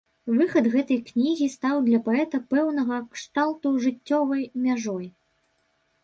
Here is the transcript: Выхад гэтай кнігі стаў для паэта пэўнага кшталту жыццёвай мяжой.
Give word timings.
Выхад 0.37 0.67
гэтай 0.75 0.97
кнігі 1.09 1.47
стаў 1.55 1.81
для 1.89 1.99
паэта 2.07 2.39
пэўнага 2.53 2.97
кшталту 3.17 3.73
жыццёвай 3.83 4.41
мяжой. 4.63 5.05